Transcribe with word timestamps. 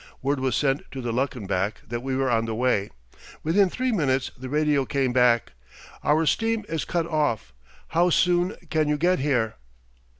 Word 0.23 0.39
was 0.39 0.55
sent 0.55 0.89
to 0.91 0.99
the 0.99 1.11
Luckenbach 1.13 1.87
that 1.87 2.01
we 2.01 2.15
were 2.15 2.31
on 2.31 2.45
the 2.45 2.55
way. 2.55 2.89
Within 3.43 3.69
three 3.69 3.91
minutes 3.91 4.31
the 4.35 4.49
radio 4.49 4.83
came 4.83 5.13
back: 5.13 5.51
"Our 6.03 6.25
steam 6.25 6.65
is 6.67 6.85
cut 6.85 7.05
off. 7.05 7.53
How 7.89 8.09
soon 8.09 8.55
can 8.71 8.87
you 8.87 8.97
get 8.97 9.19
here?" 9.19 9.57